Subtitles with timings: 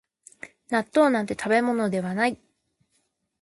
[0.71, 2.41] 納豆なんて食べ物ではない